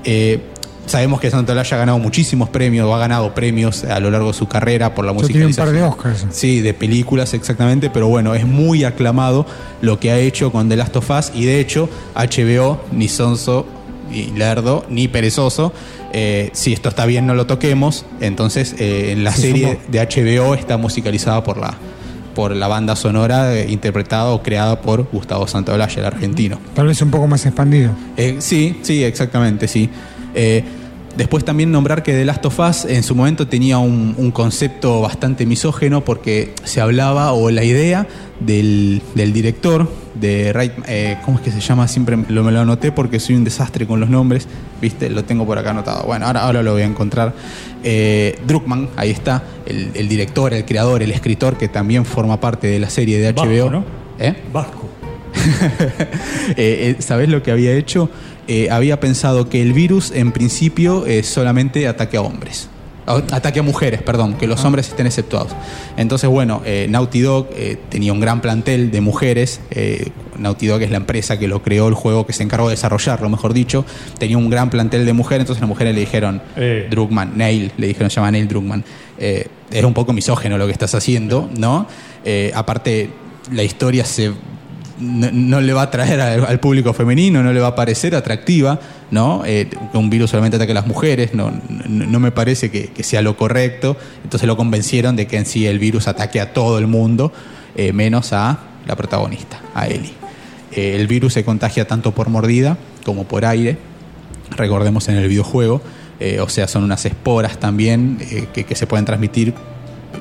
Eh, 0.05 0.41
sabemos 0.88 1.20
que 1.20 1.31
Santolaya 1.31 1.76
ha 1.76 1.79
ganado 1.79 1.99
muchísimos 1.99 2.49
premios, 2.49 2.87
o 2.87 2.94
ha 2.94 2.99
ganado 2.99 3.35
premios 3.35 3.85
a 3.85 4.00
lo 4.00 4.11
largo 4.11 4.29
de 4.29 4.35
su 4.35 4.49
carrera 4.49 4.94
por 4.94 5.05
la 5.05 5.12
Ya 5.12 5.26
tiene 5.26 5.46
un 5.46 5.55
par 5.55 5.70
de 5.70 5.82
Oscars. 5.82 6.26
Sí, 6.31 6.61
de 6.61 6.75
películas 6.75 7.35
exactamente, 7.35 7.90
pero 7.90 8.08
bueno, 8.08 8.35
es 8.35 8.46
muy 8.46 8.85
aclamado 8.85 9.46
lo 9.81 10.00
que 10.00 10.11
ha 10.11 10.19
hecho 10.19 10.50
con 10.52 10.69
The 10.69 10.76
Last 10.76 10.96
of 10.96 11.11
Us 11.11 11.32
y 11.35 11.44
de 11.44 11.61
hecho 11.61 11.88
HBO, 12.14 12.81
ni 12.93 13.08
sonso, 13.08 13.67
ni 14.11 14.26
lerdo, 14.26 14.85
ni 14.88 15.08
perezoso, 15.08 15.73
eh, 16.12 16.50
si 16.52 16.73
esto 16.73 16.88
está 16.88 17.06
bien 17.06 17.26
no 17.26 17.34
lo 17.34 17.46
toquemos, 17.46 18.06
entonces 18.20 18.75
eh, 18.79 19.12
en 19.12 19.25
la 19.25 19.32
Se 19.32 19.43
serie 19.43 19.79
de 19.88 20.00
HBO 20.00 20.55
está 20.55 20.79
musicalizada 20.79 21.44
por 21.44 21.58
la, 21.58 21.76
por 22.38 22.55
la 22.55 22.69
banda 22.69 22.94
sonora 22.94 23.52
eh, 23.52 23.67
interpretada 23.69 24.31
o 24.31 24.44
creada 24.44 24.81
por 24.81 25.02
Gustavo 25.11 25.49
Santaolalla, 25.49 25.99
el 25.99 26.06
argentino. 26.06 26.61
Tal 26.73 26.87
vez 26.87 27.02
un 27.02 27.11
poco 27.11 27.26
más 27.26 27.44
expandido. 27.44 27.91
Eh, 28.17 28.37
sí, 28.38 28.79
sí, 28.82 29.02
exactamente, 29.02 29.67
sí. 29.67 29.91
Eh, 30.37 30.62
después 31.16 31.44
también 31.44 31.70
nombrar 31.72 32.02
que 32.02 32.12
The 32.12 32.25
Last 32.25 32.44
of 32.46 32.58
Us 32.60 32.84
en 32.84 33.02
su 33.02 33.14
momento 33.14 33.46
tenía 33.49 33.78
un, 33.78 34.14
un 34.16 34.31
concepto 34.31 35.00
bastante 35.00 35.46
misógeno 35.46 36.05
porque 36.05 36.52
se 36.64 36.81
hablaba, 36.81 37.32
o 37.32 37.50
la 37.50 37.64
idea 37.64 38.06
del, 38.40 39.02
del 39.14 39.32
director, 39.32 39.90
de 40.14 40.52
Ray- 40.52 40.72
eh, 40.87 41.16
¿cómo 41.25 41.38
es 41.38 41.44
que 41.44 41.50
se 41.52 41.60
llama? 41.60 41.87
Siempre 41.88 42.16
lo, 42.28 42.43
me 42.44 42.52
lo 42.52 42.60
anoté 42.60 42.93
porque 42.93 43.20
soy 43.20 43.37
un 43.37 43.44
desastre 43.44 43.87
con 43.87 44.00
los 44.00 44.08
nombres, 44.10 44.46
¿viste? 44.81 45.10
Lo 45.10 45.25
tengo 45.25 45.46
por 45.46 45.58
acá 45.58 45.70
anotado. 45.70 46.05
Bueno, 46.05 46.26
ahora, 46.26 46.40
ahora 46.43 46.62
lo 46.62 46.72
voy 46.72 46.82
a 46.82 46.87
encontrar. 46.87 47.34
Eh, 47.84 48.38
Druckmann, 48.46 48.88
ahí 48.96 49.10
está, 49.10 49.43
el, 49.66 49.90
el 49.94 50.08
director, 50.08 50.52
el 50.55 50.64
creador, 50.64 51.02
el 51.02 51.10
escritor 51.12 51.56
que 51.56 51.69
también 51.69 52.05
forma 52.05 52.40
parte 52.40 52.66
de 52.66 52.78
la 52.81 52.90
serie 52.90 53.19
de 53.19 53.32
HBO. 53.32 53.46
Vasco, 53.64 53.70
¿no? 53.70 53.84
¿Eh? 54.19 54.34
Vasco. 54.52 54.88
Eh, 56.56 56.96
eh, 56.99 57.02
¿Sabés 57.02 57.28
lo 57.28 57.43
que 57.43 57.50
había 57.50 57.72
hecho? 57.75 58.08
Eh, 58.49 58.69
había 58.71 58.99
pensado 58.99 59.49
que 59.49 59.62
el 59.62 59.73
virus 59.75 60.11
en 60.11 60.33
principio 60.33 61.06
eh, 61.06 61.23
solamente 61.23 61.87
ataque 61.87 62.17
a 62.17 62.23
hombres. 62.23 62.69
Ataque 63.06 63.61
a 63.61 63.62
mujeres, 63.62 64.03
perdón, 64.03 64.35
que 64.35 64.47
los 64.47 64.62
hombres 64.67 64.89
estén 64.89 65.06
exceptuados. 65.06 65.53
Entonces, 65.97 66.29
bueno, 66.29 66.61
eh, 66.67 66.87
Naughty 66.91 67.21
Dog 67.21 67.49
eh, 67.55 67.79
tenía 67.89 68.12
un 68.12 68.21
gran 68.21 68.43
plantel 68.43 68.91
de 68.91 69.00
mujeres. 69.00 69.61
eh, 69.71 70.11
Naughty 70.37 70.67
Dog 70.67 70.83
es 70.83 70.91
la 70.91 70.99
empresa 70.99 71.39
que 71.39 71.49
lo 71.49 71.62
creó, 71.62 71.89
el 71.89 71.95
juego 71.95 72.27
que 72.27 72.35
se 72.35 72.43
encargó 72.43 72.69
de 72.69 72.75
desarrollarlo, 72.75 73.31
mejor 73.31 73.55
dicho. 73.55 73.87
Tenía 74.19 74.37
un 74.37 74.51
gran 74.51 74.69
plantel 74.69 75.06
de 75.06 75.12
mujeres, 75.15 75.41
entonces 75.41 75.62
las 75.62 75.69
mujeres 75.69 75.94
le 75.94 76.01
dijeron. 76.01 76.43
Druckmann, 76.91 77.33
Neil, 77.35 77.73
le 77.79 77.87
dijeron, 77.87 78.11
llama 78.11 78.31
Neil 78.31 78.47
Druckmann. 78.47 78.85
Es 79.19 79.85
un 79.85 79.94
poco 79.94 80.12
misógeno 80.12 80.59
lo 80.59 80.67
que 80.67 80.73
estás 80.73 80.94
haciendo, 80.94 81.49
¿no? 81.56 81.87
Aparte, 82.55 83.11
la 83.53 83.62
historia 83.62 84.05
se 84.05 84.33
no, 85.00 85.61
le 85.61 85.73
va 85.73 85.83
a 85.83 85.91
traer 85.91 86.21
al, 86.21 86.61
público 86.61 86.93
femenino, 86.93 87.43
no 87.43 87.53
le 87.53 87.61
va 87.61 87.69
a 87.69 87.75
parecer 87.75 88.15
atractiva, 88.15 88.81
¿no? 89.11 89.43
Eh, 89.47 89.69
un 89.95 90.11
virus 90.11 90.31
solamente 90.31 90.56
ataque 90.56 90.73
a 90.73 90.75
las 90.75 90.87
mujeres, 90.87 91.35
no, 91.35 91.53
no, 91.89 92.21
me 92.21 92.31
parece 92.31 92.71
que, 92.71 93.03
sea 93.03 93.23
lo 93.23 93.37
correcto. 93.37 93.97
Entonces 94.25 94.47
lo 94.47 94.56
convencieron 94.56 95.17
de 95.17 95.27
que 95.27 95.37
en 95.37 95.47
sí 95.47 95.67
el 95.67 95.79
virus 95.79 96.09
ataque 96.09 96.41
a 96.41 96.53
todo 96.53 96.79
el 96.79 96.87
mundo, 96.87 97.33
eh, 97.77 97.93
menos 97.93 98.33
a 98.33 98.59
la 98.87 98.97
protagonista, 98.97 99.61
a 99.75 99.87
Ellie. 99.87 100.15
Eh, 100.73 100.97
el 100.97 101.06
virus 101.06 101.35
se 101.35 101.44
contagia 101.44 101.87
tanto 101.87 102.12
por 102.12 102.29
mordida 102.29 102.77
como 103.05 103.25
por 103.25 103.44
aire, 103.44 103.79
recordemos 104.56 105.09
en 105.09 105.17
el 105.17 105.29
videojuego, 105.29 105.81
o 106.41 106.49
sea, 106.49 106.67
son 106.67 106.83
unas 106.83 107.05
esporas 107.06 107.61
también 107.61 108.19
que, 108.53 108.65
que 108.65 108.75
se 108.75 108.89
pueden 108.89 109.05
transmitir 109.05 109.55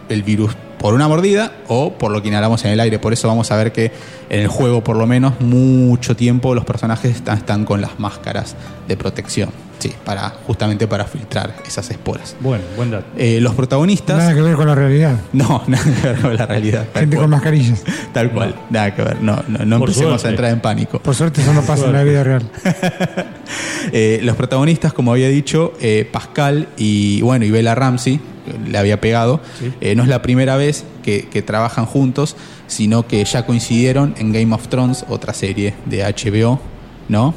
el 0.09 0.21
virus 0.21 0.55
por 0.79 0.93
una 0.93 1.07
mordida 1.07 1.51
o 1.67 1.93
por 1.93 2.11
lo 2.11 2.21
que 2.21 2.27
inhalamos 2.27 2.63
en 2.65 2.71
el 2.71 2.79
aire. 2.79 2.99
Por 2.99 3.13
eso 3.13 3.27
vamos 3.27 3.51
a 3.51 3.57
ver 3.57 3.71
que 3.71 3.91
en 4.29 4.41
el 4.41 4.47
juego, 4.47 4.83
por 4.83 4.95
lo 4.95 5.07
menos, 5.07 5.39
mucho 5.41 6.15
tiempo 6.15 6.55
los 6.55 6.65
personajes 6.65 7.15
están, 7.15 7.37
están 7.37 7.65
con 7.65 7.81
las 7.81 7.99
máscaras 7.99 8.55
de 8.87 8.97
protección. 8.97 9.49
Sí, 9.79 9.93
para, 10.03 10.29
justamente 10.47 10.87
para 10.87 11.05
filtrar 11.05 11.53
esas 11.67 11.89
esporas. 11.91 12.35
Bueno, 12.39 12.63
buen 12.75 12.89
dato. 12.91 13.05
Eh, 13.17 13.39
los 13.41 13.53
protagonistas. 13.53 14.17
Nada 14.17 14.33
que 14.33 14.41
ver 14.41 14.55
con 14.55 14.67
la 14.67 14.75
realidad. 14.75 15.19
No, 15.33 15.63
nada 15.67 15.83
que 15.83 16.07
ver 16.07 16.19
con 16.21 16.35
la 16.35 16.45
realidad. 16.47 16.87
Gente 16.95 17.15
con 17.17 17.29
mascarillas. 17.29 17.83
Tal 18.13 18.31
cual, 18.31 18.55
nada 18.71 18.95
que 18.95 19.03
ver. 19.03 19.21
No, 19.21 19.43
no, 19.47 19.65
no 19.65 19.75
empecemos 19.77 20.09
suerte. 20.21 20.27
a 20.27 20.29
entrar 20.31 20.51
en 20.51 20.61
pánico. 20.61 20.99
Por 20.99 21.13
suerte 21.15 21.41
eso 21.41 21.53
no 21.53 21.61
pasa 21.61 21.85
en 21.85 21.93
la 21.93 22.03
vida 22.03 22.23
real. 22.23 22.49
Eh, 23.93 24.19
los 24.23 24.35
protagonistas, 24.35 24.91
como 24.91 25.13
había 25.13 25.29
dicho, 25.29 25.73
eh, 25.79 26.07
Pascal 26.11 26.67
y 26.75 27.21
bueno, 27.21 27.45
y 27.45 27.51
Bella 27.51 27.73
Ramsey, 27.73 28.19
que 28.45 28.69
le 28.69 28.77
había 28.77 28.99
pegado, 28.99 29.39
Sí. 29.59 29.71
eh, 29.79 29.95
no 29.95 30.03
es 30.03 30.09
la 30.09 30.21
primera 30.21 30.57
vez 30.57 30.83
que, 31.03 31.29
que 31.29 31.41
trabajan 31.41 31.85
juntos, 31.85 32.35
sino 32.67 33.07
que 33.07 33.23
ya 33.23 33.45
coincidieron 33.45 34.13
en 34.17 34.33
Game 34.33 34.53
of 34.53 34.67
Thrones, 34.67 35.05
otra 35.07 35.33
serie 35.33 35.73
de 35.85 36.03
HBO, 36.03 36.59
¿no? 37.07 37.33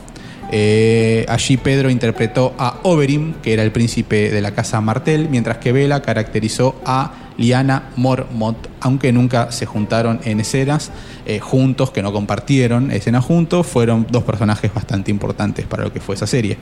Eh, 0.52 1.25
allí 1.28 1.57
Pedro 1.57 1.90
interpretó 1.90 2.54
a 2.59 2.80
Oberyn, 2.83 3.35
que 3.42 3.52
era 3.52 3.62
el 3.62 3.73
príncipe 3.73 4.30
de 4.30 4.40
la 4.40 4.52
casa 4.52 4.80
Martel, 4.80 5.28
mientras 5.30 5.59
que 5.59 5.73
Bella 5.73 6.02
caracterizó 6.02 6.80
a 6.85 7.12
Liana 7.37 7.90
Mormont, 7.97 8.59
aunque 8.81 9.13
nunca 9.13 9.53
se 9.53 9.67
juntaron 9.67 10.21
en 10.25 10.41
escenas 10.41 10.91
eh, 11.27 11.39
juntos, 11.41 11.91
que 11.91 12.03
no 12.03 12.13
compartieron 12.13 12.91
escenas 12.91 13.25
juntos, 13.25 13.67
fueron 13.67 14.07
dos 14.11 14.25
personajes 14.25 14.73
bastante 14.73 15.11
importantes 15.11 15.67
para 15.67 15.85
lo 15.85 15.93
que 15.93 16.01
fue 16.01 16.15
esa 16.15 16.27
serie. 16.27 16.57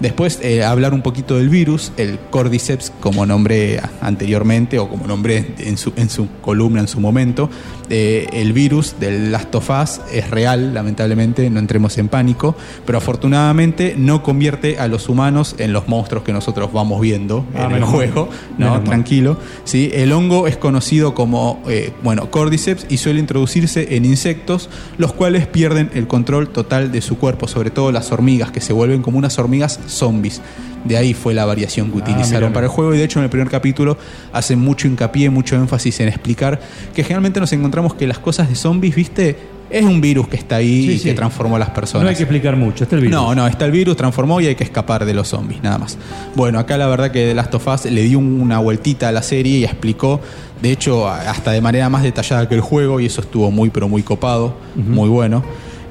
Después, 0.00 0.38
eh, 0.42 0.64
hablar 0.64 0.94
un 0.94 1.02
poquito 1.02 1.36
del 1.36 1.48
virus, 1.48 1.92
el 1.96 2.18
Cordyceps, 2.30 2.92
como 3.00 3.26
nombré 3.26 3.78
a- 3.78 3.90
anteriormente, 4.00 4.78
o 4.78 4.88
como 4.88 5.06
nombré 5.06 5.54
en 5.58 5.76
su, 5.76 5.92
en 5.96 6.08
su 6.10 6.28
columna 6.40 6.80
en 6.80 6.88
su 6.88 7.00
momento, 7.00 7.50
eh, 7.90 8.26
el 8.32 8.52
virus 8.52 8.94
del 9.00 9.32
Last 9.32 9.54
of 9.54 9.70
Us 9.70 10.00
es 10.12 10.30
real, 10.30 10.74
lamentablemente, 10.74 11.48
no 11.50 11.58
entremos 11.58 11.96
en 11.98 12.08
pánico, 12.08 12.54
pero 12.86 12.98
afortunadamente 12.98 13.94
no 13.96 14.22
convierte 14.22 14.78
a 14.78 14.86
los 14.88 15.08
humanos 15.08 15.54
en 15.58 15.72
los 15.72 15.88
monstruos 15.88 16.22
que 16.24 16.32
nosotros 16.32 16.70
vamos 16.72 17.00
viendo 17.00 17.44
Ah, 17.54 17.64
en 17.64 17.72
el 17.72 17.84
juego, 17.84 18.28
¿no? 18.58 18.80
Tranquilo. 18.82 19.38
¿sí? 19.64 19.90
El 19.92 20.12
hongo 20.12 20.46
es 20.46 20.56
conocido 20.56 21.14
como, 21.14 21.47
eh, 21.68 21.92
bueno, 22.02 22.30
Cordyceps 22.30 22.86
y 22.88 22.98
suele 22.98 23.20
introducirse 23.20 23.96
en 23.96 24.04
insectos, 24.04 24.68
los 24.98 25.12
cuales 25.12 25.46
pierden 25.46 25.90
el 25.94 26.06
control 26.06 26.48
total 26.48 26.92
de 26.92 27.00
su 27.00 27.18
cuerpo, 27.18 27.48
sobre 27.48 27.70
todo 27.70 27.92
las 27.92 28.12
hormigas, 28.12 28.50
que 28.50 28.60
se 28.60 28.72
vuelven 28.72 29.02
como 29.02 29.18
unas 29.18 29.38
hormigas 29.38 29.80
zombies. 29.86 30.40
De 30.84 30.96
ahí 30.96 31.12
fue 31.14 31.34
la 31.34 31.44
variación 31.44 31.90
que 31.90 31.98
Ah, 31.98 32.02
utilizaron 32.02 32.52
para 32.52 32.66
el 32.66 32.72
juego 32.72 32.94
y 32.94 32.98
de 32.98 33.04
hecho 33.04 33.18
en 33.18 33.24
el 33.24 33.30
primer 33.30 33.50
capítulo 33.50 33.98
hacen 34.32 34.58
mucho 34.58 34.86
hincapié, 34.86 35.28
mucho 35.30 35.56
énfasis 35.56 36.00
en 36.00 36.08
explicar 36.08 36.60
que 36.94 37.02
generalmente 37.02 37.40
nos 37.40 37.52
encontramos 37.52 37.94
que 37.94 38.06
las 38.06 38.18
cosas 38.18 38.48
de 38.48 38.54
zombies, 38.54 38.94
viste, 38.94 39.36
es 39.70 39.84
un 39.84 40.00
virus 40.00 40.28
que 40.28 40.36
está 40.36 40.56
ahí 40.56 40.82
Sí, 40.86 40.92
y 40.92 40.98
sí. 40.98 41.04
que 41.08 41.14
transformó 41.14 41.56
a 41.56 41.58
las 41.58 41.70
personas. 41.70 42.04
No 42.04 42.08
hay 42.08 42.16
que 42.16 42.22
explicar 42.22 42.56
mucho, 42.56 42.84
este 42.84 42.96
es 42.96 43.02
el 43.02 43.08
virus. 43.08 43.20
No, 43.20 43.34
no, 43.34 43.46
está 43.46 43.64
el 43.66 43.72
virus, 43.72 43.96
transformó 43.96 44.40
y 44.40 44.46
hay 44.46 44.54
que 44.54 44.64
escapar 44.64 45.04
de 45.04 45.14
los 45.14 45.28
zombies, 45.28 45.62
nada 45.62 45.78
más. 45.78 45.98
Bueno, 46.34 46.58
acá 46.58 46.76
la 46.78 46.86
verdad 46.86 47.10
que 47.10 47.26
The 47.26 47.34
Last 47.34 47.54
of 47.54 47.66
Us 47.66 47.84
le 47.86 48.02
dio 48.02 48.18
una 48.18 48.58
vueltita 48.58 49.08
a 49.08 49.12
la 49.12 49.22
serie 49.22 49.58
y 49.58 49.64
explicó, 49.64 50.20
de 50.62 50.72
hecho, 50.72 51.08
hasta 51.08 51.52
de 51.52 51.60
manera 51.60 51.88
más 51.88 52.02
detallada 52.02 52.48
que 52.48 52.54
el 52.54 52.60
juego, 52.60 53.00
y 53.00 53.06
eso 53.06 53.20
estuvo 53.20 53.50
muy, 53.50 53.70
pero 53.70 53.88
muy 53.88 54.02
copado, 54.02 54.56
muy 54.74 55.08
bueno. 55.08 55.44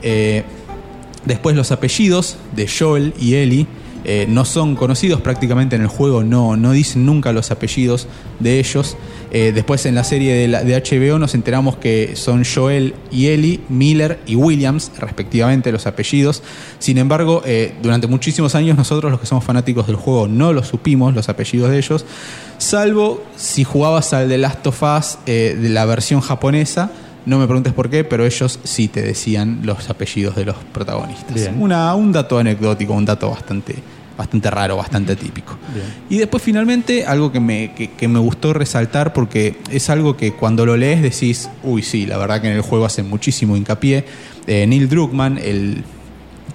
Eh, 0.04 0.44
después 1.26 1.56
los 1.56 1.72
apellidos 1.72 2.38
de 2.56 2.68
Joel 2.68 3.14
y 3.20 3.36
Ellie. 3.36 3.68
Eh, 4.08 4.26
no 4.28 4.46
son 4.46 4.76
conocidos 4.76 5.22
prácticamente 5.22 5.76
en 5.76 5.84
el 5.84 5.88
juego, 5.90 6.24
no, 6.24 6.56
no 6.58 6.72
dicen 6.72 7.06
nunca 7.06 7.32
los 7.34 7.52
apellidos 7.52 8.08
de 8.40 8.58
ellos. 8.60 8.98
Eh, 9.32 9.52
después 9.54 9.86
en 9.86 9.94
la 9.94 10.06
serie 10.06 10.34
de, 10.34 10.48
la- 10.48 10.64
de 10.64 10.74
HBO 10.82 11.20
nos 11.20 11.36
enteramos 11.36 11.76
que 11.76 12.16
son 12.16 12.44
Joel 12.46 12.94
y 13.12 13.28
Ellie, 13.28 13.60
Miller 13.68 14.20
y 14.26 14.36
Williams, 14.36 14.90
respectivamente 14.98 15.72
los 15.74 15.86
apellidos. 15.86 16.42
Sin 16.80 16.98
embargo, 16.98 17.42
eh, 17.46 17.74
durante 17.84 18.08
muchísimos 18.08 18.56
años 18.56 18.78
nosotros 18.78 19.12
los 19.12 19.20
que 19.20 19.28
somos 19.28 19.44
fanáticos 19.44 19.86
del 19.88 19.98
juego 19.98 20.30
no 20.30 20.54
lo 20.54 20.64
supimos, 20.64 21.14
los 21.14 21.28
apellidos 21.28 21.70
de 21.72 21.78
ellos, 21.78 22.06
salvo 22.58 23.22
si 23.36 23.64
jugabas 23.64 24.14
al 24.14 24.30
The 24.30 24.38
Last 24.38 24.66
of 24.68 24.82
Us 24.84 25.18
de 25.26 25.70
la 25.70 25.86
versión 25.86 26.22
japonesa. 26.22 26.92
No 27.26 27.38
me 27.40 27.46
preguntes 27.46 27.74
por 27.74 27.90
qué, 27.90 28.06
pero 28.06 28.26
ellos 28.26 28.58
sí 28.64 28.88
te 28.88 29.02
decían 29.02 29.60
los 29.64 29.90
apellidos 29.90 30.38
de 30.38 30.46
los 30.46 30.56
protagonistas. 30.72 31.36
Una, 31.60 31.94
un 31.96 32.14
dato 32.14 32.38
anecdótico, 32.40 32.94
un 32.94 33.04
dato 33.04 33.30
bastante, 33.30 33.76
bastante 34.18 34.50
raro, 34.50 34.78
bastante 34.78 35.16
típico. 35.16 35.58
Bien. 35.74 35.86
Y 36.10 36.18
después 36.18 36.42
finalmente 36.44 37.06
algo 37.06 37.32
que 37.32 37.40
me, 37.40 37.74
que, 37.74 37.92
que 37.92 38.08
me 38.08 38.20
gustó 38.20 38.54
resaltar 38.54 39.14
porque 39.14 39.58
es 39.72 39.90
algo 39.90 40.18
que 40.18 40.34
cuando 40.34 40.66
lo 40.66 40.76
lees 40.76 41.02
decís, 41.02 41.50
uy 41.64 41.84
sí, 41.84 42.06
la 42.06 42.18
verdad 42.18 42.42
que 42.42 42.48
en 42.48 42.54
el 42.54 42.62
juego 42.62 42.86
hacen 42.86 43.10
muchísimo 43.10 43.56
hincapié. 43.56 44.06
Eh, 44.48 44.66
Neil 44.66 44.90
Druckmann, 44.90 45.38
el, 45.38 45.84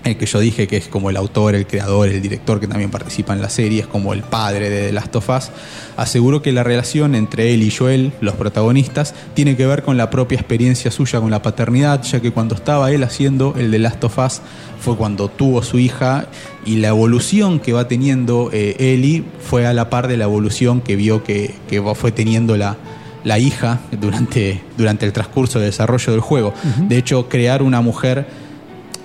el 0.05 0.17
que 0.17 0.27
yo 0.27 0.41
dije 0.41 0.67
que 0.67 0.77
es 0.77 0.89
como 0.89 1.11
el 1.11 1.17
autor, 1.17 1.55
el 1.55 1.67
creador, 1.67 2.09
el 2.09 2.21
director 2.21 2.61
que 2.61 2.67
también 2.67 2.91
participa 2.91 3.33
en 3.33 3.41
la 3.41 3.49
serie, 3.49 3.81
es 3.81 3.87
como 3.87 4.13
el 4.13 4.23
padre 4.23 4.69
de 4.69 4.87
The 4.87 4.93
Last 4.93 5.17
of 5.17 5.29
Us, 5.29 5.51
aseguró 5.97 6.43
que 6.43 6.53
la 6.53 6.65
relación 6.65 7.15
entre 7.15 7.55
él 7.55 7.63
y 7.63 7.71
Joel, 7.71 8.13
los 8.21 8.35
protagonistas, 8.35 9.15
tiene 9.35 9.57
que 9.57 9.67
ver 9.67 9.83
con 9.83 9.97
la 9.97 10.11
propia 10.11 10.39
experiencia 10.39 10.91
suya 10.91 11.21
con 11.21 11.31
la 11.31 11.43
paternidad, 11.43 12.03
ya 12.03 12.21
que 12.21 12.33
cuando 12.33 12.55
estaba 12.55 12.91
él 12.91 13.05
haciendo 13.05 13.55
el 13.57 13.71
The 13.71 13.79
Last 13.79 14.05
of 14.05 14.19
Us 14.19 14.41
fue 14.81 14.97
cuando 14.97 15.29
tuvo 15.29 15.63
su 15.63 15.79
hija 15.79 16.27
y 16.67 16.77
la 16.77 16.89
evolución 16.89 17.61
que 17.61 17.73
va 17.73 17.87
teniendo 17.87 18.51
eh, 18.53 18.77
Ellie 18.79 19.25
fue 19.41 19.67
a 19.67 19.73
la 19.73 19.89
par 19.89 20.09
de 20.09 20.17
la 20.17 20.25
evolución 20.25 20.81
que 20.81 20.97
vio 20.97 21.23
que, 21.23 21.55
fue 21.95 22.11
teniendo 22.11 22.57
la, 22.57 22.77
la 23.23 23.39
hija 23.39 23.81
durante, 24.01 24.61
durante 24.77 25.07
el 25.07 25.13
transcurso 25.13 25.61
del 25.61 25.69
desarrollo 25.69 26.13
del 26.13 26.21
juego. 26.21 26.53
De 26.89 26.97
hecho, 26.99 27.29
crear 27.29 27.63
una 27.63 27.81
mujer 27.81 28.27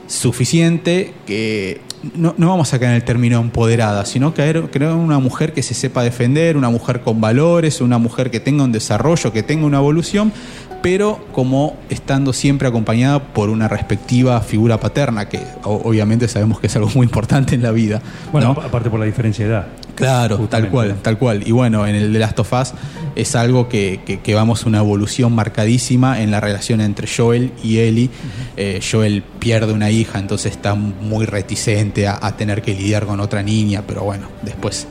suficiente 0.07 1.13
que 1.25 1.81
no, 2.15 2.33
no 2.37 2.49
vamos 2.49 2.73
a 2.73 2.79
caer 2.79 2.91
en 2.91 2.95
el 2.97 3.03
término 3.03 3.39
empoderada, 3.39 4.05
sino 4.05 4.33
caer, 4.33 4.69
crear 4.71 4.93
una 4.93 5.19
mujer 5.19 5.53
que 5.53 5.63
se 5.63 5.73
sepa 5.73 6.03
defender, 6.03 6.57
una 6.57 6.69
mujer 6.69 7.01
con 7.01 7.19
valores, 7.21 7.81
una 7.81 7.97
mujer 7.97 8.31
que 8.31 8.39
tenga 8.39 8.63
un 8.63 8.71
desarrollo, 8.71 9.33
que 9.33 9.43
tenga 9.43 9.65
una 9.65 9.77
evolución, 9.77 10.31
pero 10.81 11.25
como 11.31 11.75
estando 11.89 12.33
siempre 12.33 12.67
acompañada 12.67 13.19
por 13.33 13.49
una 13.49 13.67
respectiva 13.67 14.39
figura 14.41 14.79
paterna, 14.79 15.27
que 15.27 15.39
obviamente 15.63 16.27
sabemos 16.27 16.59
que 16.59 16.67
es 16.67 16.75
algo 16.75 16.89
muy 16.95 17.05
importante 17.05 17.55
en 17.55 17.63
la 17.63 17.71
vida. 17.71 18.01
Bueno, 18.31 18.53
¿no? 18.53 18.61
aparte 18.61 18.89
por 18.89 18.99
la 18.99 19.05
diferencia 19.05 19.45
de 19.45 19.51
edad. 19.51 19.67
Claro, 19.95 20.37
tal 20.47 20.69
cual, 20.69 20.95
tal 21.01 21.17
cual. 21.17 21.47
Y 21.47 21.51
bueno, 21.51 21.87
en 21.87 21.95
el 21.95 22.13
de 22.13 22.19
Last 22.19 22.37
of 22.39 22.53
Us 22.53 22.73
es 23.15 23.35
algo 23.35 23.67
que, 23.67 24.01
que, 24.05 24.19
que 24.19 24.35
vamos 24.35 24.65
una 24.67 24.77
evolución 24.77 25.33
marcadísima 25.33 26.21
en 26.21 26.29
la 26.29 26.39
relación 26.39 26.81
entre 26.81 27.07
Joel 27.07 27.51
y 27.63 27.79
Ellie. 27.79 28.11
Eh, 28.57 28.79
Joel 28.79 29.23
pierde 29.39 29.73
una 29.73 29.89
hija, 29.89 30.19
entonces 30.19 30.51
está 30.51 30.75
muy 30.75 31.25
reticente 31.25 32.07
a, 32.07 32.19
a 32.21 32.37
tener 32.37 32.61
que 32.61 32.75
lidiar 32.75 33.07
con 33.07 33.19
otra 33.19 33.41
niña, 33.41 33.83
pero 33.87 34.03
bueno, 34.03 34.27
después, 34.43 34.87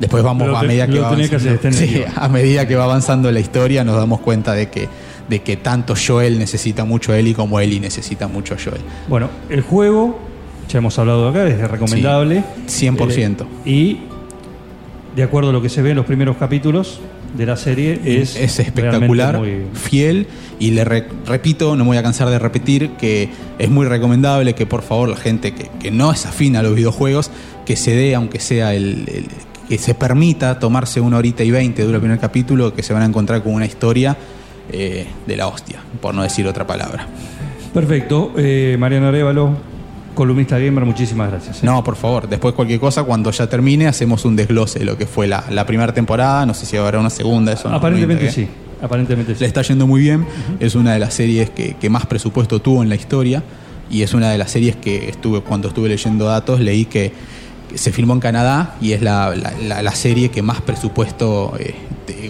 después 0.00 0.22
vamos 0.22 0.44
Pero 0.44 0.56
a 0.56 0.60
te- 0.60 0.66
medida 0.66 0.86
que 0.86 0.98
va 0.98 1.16
que 1.16 1.24
avanzando, 1.36 1.72
Sí, 1.78 2.02
a 2.14 2.28
medida 2.28 2.66
que 2.68 2.76
va 2.76 2.84
avanzando 2.84 3.30
la 3.32 3.40
historia 3.40 3.84
nos 3.84 3.96
damos 3.96 4.20
cuenta 4.20 4.52
de 4.54 4.68
que, 4.70 4.88
de 5.28 5.42
que 5.42 5.56
tanto 5.56 5.94
Joel 5.96 6.38
necesita 6.38 6.84
mucho 6.84 7.12
a 7.12 7.18
Ellie 7.18 7.34
como 7.34 7.60
Ellie 7.60 7.80
necesita 7.80 8.28
mucho 8.28 8.54
a 8.54 8.56
Joel. 8.62 8.80
Bueno, 9.08 9.28
el 9.48 9.62
juego, 9.62 10.18
ya 10.68 10.78
hemos 10.78 10.98
hablado 10.98 11.28
acá, 11.28 11.46
es 11.46 11.58
recomendable. 11.70 12.44
Sí, 12.66 12.86
100%. 12.88 13.42
Eh, 13.42 13.70
y 13.70 14.00
de 15.16 15.22
acuerdo 15.22 15.50
a 15.50 15.52
lo 15.52 15.62
que 15.62 15.68
se 15.68 15.80
ve 15.82 15.90
en 15.90 15.96
los 15.96 16.06
primeros 16.06 16.36
capítulos 16.36 17.00
de 17.36 17.46
la 17.46 17.56
serie, 17.56 18.00
es, 18.04 18.36
es 18.36 18.58
espectacular, 18.60 19.38
muy- 19.38 19.62
fiel 19.74 20.26
y 20.60 20.70
le 20.70 20.84
re- 20.84 21.08
repito, 21.26 21.74
no 21.76 21.84
me 21.84 21.88
voy 21.88 21.96
a 21.96 22.02
cansar 22.02 22.28
de 22.30 22.38
repetir 22.38 22.90
que 22.90 23.28
es 23.58 23.68
muy 23.70 23.86
recomendable 23.86 24.54
que 24.54 24.66
por 24.66 24.82
favor 24.82 25.08
la 25.08 25.16
gente 25.16 25.52
que, 25.52 25.68
que 25.80 25.90
no 25.90 26.12
es 26.12 26.26
afín 26.26 26.54
a 26.56 26.62
los 26.62 26.74
videojuegos, 26.76 27.30
que 27.66 27.74
se 27.76 27.94
dé, 27.96 28.14
aunque 28.14 28.38
sea 28.40 28.74
el, 28.74 29.04
el- 29.08 29.26
que 29.68 29.78
se 29.78 29.94
permita 29.94 30.58
tomarse 30.58 31.00
una 31.00 31.16
horita 31.18 31.42
y 31.44 31.50
veinte 31.50 31.82
dura 31.84 31.96
el 31.96 32.00
primer 32.02 32.18
capítulo, 32.18 32.74
que 32.74 32.82
se 32.82 32.92
van 32.92 33.02
a 33.02 33.06
encontrar 33.06 33.42
con 33.42 33.54
una 33.54 33.66
historia 33.66 34.16
eh, 34.70 35.06
de 35.26 35.36
la 35.36 35.46
hostia, 35.48 35.80
por 36.00 36.14
no 36.14 36.22
decir 36.22 36.46
otra 36.46 36.66
palabra. 36.66 37.06
Perfecto. 37.72 38.32
Eh, 38.36 38.76
Mariano 38.78 39.08
Arevalo, 39.08 39.56
columnista 40.14 40.58
gamer, 40.58 40.84
muchísimas 40.84 41.30
gracias. 41.30 41.58
¿eh? 41.62 41.66
No, 41.66 41.82
por 41.82 41.96
favor, 41.96 42.28
después 42.28 42.54
cualquier 42.54 42.78
cosa, 42.80 43.04
cuando 43.04 43.30
ya 43.30 43.48
termine, 43.48 43.86
hacemos 43.88 44.24
un 44.24 44.36
desglose 44.36 44.78
de 44.80 44.84
lo 44.84 44.96
que 44.96 45.06
fue 45.06 45.26
la, 45.26 45.44
la 45.50 45.66
primera 45.66 45.92
temporada, 45.92 46.46
no 46.46 46.54
sé 46.54 46.66
si 46.66 46.76
habrá 46.76 46.98
una 47.00 47.10
segunda, 47.10 47.52
eso 47.52 47.64
no- 47.64 47.72
no 47.72 47.76
Aparentemente 47.78 48.24
indagué. 48.24 48.46
sí. 48.46 48.48
Aparentemente 48.82 49.32
Le 49.32 49.38
sí. 49.38 49.44
está 49.44 49.62
yendo 49.62 49.86
muy 49.86 50.02
bien. 50.02 50.26
Es 50.60 50.74
una 50.74 50.92
de 50.92 50.98
las 50.98 51.14
series 51.14 51.48
que, 51.48 51.74
que 51.80 51.88
más 51.88 52.04
presupuesto 52.04 52.60
tuvo 52.60 52.82
en 52.82 52.90
la 52.90 52.96
historia. 52.96 53.42
Y 53.90 54.02
es 54.02 54.12
una 54.12 54.30
de 54.30 54.36
las 54.36 54.50
series 54.50 54.76
que 54.76 55.08
estuve, 55.08 55.40
cuando 55.40 55.68
estuve 55.68 55.88
leyendo 55.88 56.26
datos, 56.26 56.60
leí 56.60 56.84
que 56.84 57.12
se 57.76 57.92
filmó 57.92 58.14
en 58.14 58.20
Canadá 58.20 58.76
y 58.80 58.92
es 58.92 59.02
la, 59.02 59.34
la- 59.36 59.52
la- 59.62 59.82
la 59.82 59.92
serie 59.92 60.30
que 60.30 60.42
más 60.42 60.60
presupuesto 60.60 61.54
eh, 61.58 61.74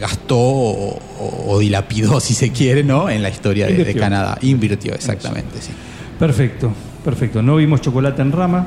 gastó 0.01 0.39
o, 0.39 0.99
o- 1.21 1.45
o 1.55 1.59
dilapidó, 1.59 2.21
si 2.21 2.35
se 2.35 2.51
quiere, 2.53 2.83
¿no? 2.85 3.09
En 3.09 3.23
la 3.23 3.29
historia 3.31 3.67
de. 3.67 3.95
Canadá. 3.95 4.39
Invirtió, 4.43 4.95
exactamente, 4.95 5.61
sí. 5.61 5.73
Perfecto, 6.19 6.73
perfecto. 7.05 7.43
No 7.43 7.57
vimos 7.57 7.81
chocolate 7.81 8.23
en 8.23 8.33
rama. 8.33 8.67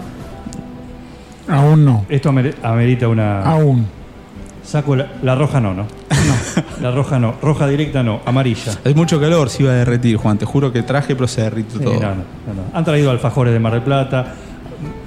Aún 1.47 1.85
no. 1.85 2.05
Esto 2.09 2.29
amerita 2.29 3.07
una. 3.07 3.41
Aún. 3.43 3.87
Saco 4.63 4.97
la, 4.97 5.07
la 5.23 5.33
roja 5.33 5.61
no, 5.61 5.73
¿no? 5.73 5.83
No. 5.83 6.63
La 6.81 6.91
roja 6.91 7.17
no. 7.19 7.35
Roja 7.41 7.67
directa 7.67 8.03
no. 8.03 8.19
Amarilla. 8.25 8.73
Es 8.83 8.95
mucho 8.97 9.17
calor, 9.21 9.49
se 9.49 9.63
iba 9.63 9.71
a 9.71 9.75
derretir, 9.75 10.17
Juan. 10.17 10.37
Te 10.37 10.43
juro 10.45 10.73
que 10.73 10.83
traje, 10.83 11.15
pero 11.15 11.25
se 11.27 11.41
derritió 11.41 11.77
Sí, 11.79 11.85
todo. 11.85 11.93
no, 11.93 11.99
no, 12.01 12.15
no, 12.15 12.53
no. 12.53 12.61
Han 12.73 12.83
traído 12.83 13.11
alfajores 13.11 13.53
de 13.53 13.59
Mar 13.59 13.71
del 13.73 13.81
Plata. 13.83 14.35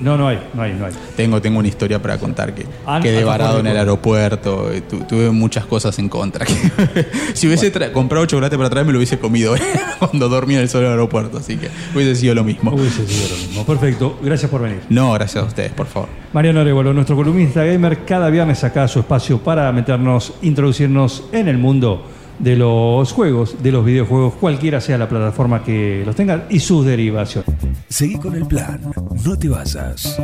No, 0.00 0.16
no 0.16 0.28
hay, 0.28 0.38
no 0.54 0.62
hay, 0.62 0.72
no 0.72 0.86
hay. 0.86 0.92
Tengo, 1.16 1.40
tengo 1.40 1.58
una 1.58 1.68
historia 1.68 2.00
para 2.00 2.18
contar 2.18 2.54
que 2.54 2.66
Ah, 2.86 2.98
quedé 3.02 3.22
varado 3.24 3.60
en 3.60 3.66
el 3.66 3.76
aeropuerto. 3.76 4.72
eh, 4.72 4.80
tu- 4.80 5.00
tuve 5.04 5.30
muchas 5.30 5.66
cosas 5.66 5.98
en 5.98 6.08
contra. 6.08 6.46
si 7.34 7.46
hubiese 7.46 7.70
comprado 7.92 8.26
chocolate 8.26 8.56
para 8.56 8.70
traer, 8.70 8.86
me 8.86 8.92
lo 8.92 8.98
hubiese 8.98 9.18
comido 9.18 9.54
eh, 9.56 9.60
cuando 9.98 10.28
dormía 10.28 10.56
en 10.58 10.62
el 10.64 10.68
sol 10.68 10.82
del 10.82 10.90
aeropuerto. 10.90 11.38
Así 11.38 11.56
que 11.56 11.68
hubiese 11.94 12.14
sido 12.16 12.34
lo 12.34 12.44
mismo. 12.44 12.72
Hubiese 12.72 13.06
sido 13.06 13.28
lo 13.28 13.36
mismo. 13.36 13.64
Perfecto. 13.66 14.18
Gracias 14.22 14.50
por 14.50 14.62
venir. 14.62 14.80
No, 14.88 15.12
gracias 15.12 15.44
a 15.44 15.46
ustedes, 15.46 15.72
por 15.72 15.86
favor. 15.86 16.08
Mariano 16.32 16.60
Arevalo, 16.60 16.92
nuestro 16.92 17.16
columnista 17.16 17.64
gamer, 17.64 18.04
cada 18.04 18.30
viernes 18.30 18.58
saca 18.60 18.86
su 18.88 19.00
espacio 19.00 19.38
para 19.38 19.70
meternos, 19.72 20.32
introducirnos 20.42 21.24
en 21.32 21.48
el 21.48 21.58
mundo 21.58 22.06
de 22.40 22.56
los 22.56 23.12
juegos, 23.12 23.62
de 23.62 23.70
los 23.72 23.84
videojuegos, 23.84 24.34
cualquiera 24.34 24.80
sea 24.80 24.98
la 24.98 25.08
plataforma 25.08 25.62
que 25.62 26.02
los 26.04 26.16
tenga 26.16 26.46
y 26.50 26.58
sus 26.60 26.84
derivaciones. 26.86 27.50
Seguí 27.88 28.16
con 28.16 28.34
el 28.34 28.46
plan, 28.46 28.80
no 29.24 29.38
te 29.38 29.48
vayas. 29.48 30.18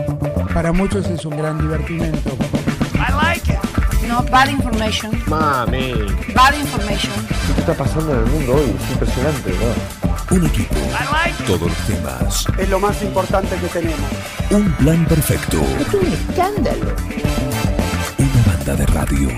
Para 0.52 0.72
muchos 0.72 1.06
es 1.06 1.24
un 1.24 1.36
gran 1.36 1.58
divertimento. 1.58 2.30
No, 4.08 4.22
bad 4.30 4.48
information. 4.50 5.10
Mami, 5.26 5.92
Bad 6.32 6.54
information. 6.60 7.12
¿qué 7.54 7.60
está 7.60 7.74
pasando 7.74 8.12
en 8.14 8.20
el 8.20 8.26
mundo 8.26 8.54
hoy? 8.54 8.72
Es 8.80 8.90
impresionante, 8.92 9.50
¿no? 9.50 10.36
Un 10.36 10.46
equipo, 10.46 10.74
todos 11.44 11.62
los 11.62 11.76
temas, 11.88 12.46
Es 12.56 12.68
lo 12.68 12.78
más 12.78 13.02
importante 13.02 13.56
que 13.56 13.66
tenemos. 13.66 13.98
un 14.52 14.70
plan 14.74 15.04
perfecto, 15.06 15.58
Es 15.80 15.92
un 15.92 16.06
escándalo. 16.06 16.94
una 18.18 18.54
banda 18.54 18.76
de 18.76 18.86
radio. 18.86 19.28